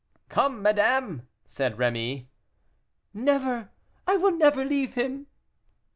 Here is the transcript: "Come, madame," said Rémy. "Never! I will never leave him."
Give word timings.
"Come, 0.29 0.63
madame," 0.63 1.27
said 1.45 1.77
Rémy. 1.77 2.25
"Never! 3.13 3.69
I 4.07 4.17
will 4.17 4.35
never 4.35 4.65
leave 4.65 4.95
him." 4.95 5.27